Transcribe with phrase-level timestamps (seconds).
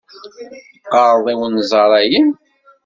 [0.81, 2.29] Teqqareḍ i Unẓar ayen.